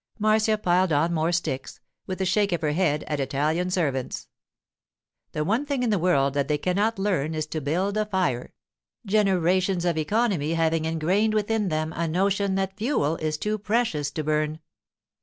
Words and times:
Marcia 0.17 0.57
piled 0.57 0.91
on 0.91 1.13
more 1.13 1.31
sticks, 1.31 1.79
with 2.07 2.19
a 2.19 2.25
shake 2.25 2.51
of 2.51 2.61
her 2.61 2.71
head 2.71 3.03
at 3.03 3.19
Italian 3.19 3.69
servants. 3.69 4.27
The 5.33 5.43
one 5.43 5.63
thing 5.63 5.83
in 5.83 5.91
the 5.91 5.99
world 5.99 6.33
that 6.33 6.47
they 6.47 6.57
cannot 6.57 6.97
learn 6.97 7.35
is 7.35 7.45
to 7.45 7.61
build 7.61 7.97
a 7.97 8.07
fire; 8.07 8.51
generations 9.05 9.85
of 9.85 9.99
economy 9.99 10.55
having 10.55 10.85
ingrained 10.85 11.35
within 11.35 11.67
them 11.69 11.93
a 11.95 12.07
notion 12.07 12.55
that 12.55 12.77
fuel 12.77 13.17
is 13.17 13.37
too 13.37 13.59
precious 13.59 14.09
to 14.09 14.23
burn. 14.23 14.59